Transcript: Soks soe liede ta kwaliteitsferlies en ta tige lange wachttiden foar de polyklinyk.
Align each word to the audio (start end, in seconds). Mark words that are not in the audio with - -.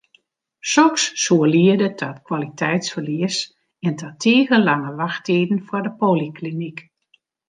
Soks 0.71 1.03
soe 1.23 1.49
liede 1.55 1.89
ta 1.99 2.09
kwaliteitsferlies 2.27 3.37
en 3.85 3.93
ta 3.99 4.09
tige 4.21 4.57
lange 4.67 4.91
wachttiden 4.99 5.59
foar 5.67 5.83
de 5.85 5.91
polyklinyk. 5.99 6.77